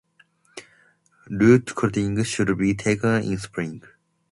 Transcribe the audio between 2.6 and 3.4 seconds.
taken in